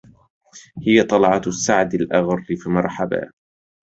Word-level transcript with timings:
هي 0.87 1.03
طلعة 1.03 1.41
السعد 1.47 1.93
الأغر 1.93 2.43
فمرحبا 2.65 3.31